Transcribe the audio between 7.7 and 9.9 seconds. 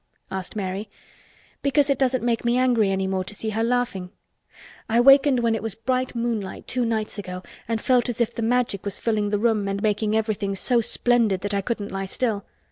felt as if the Magic was filling the room and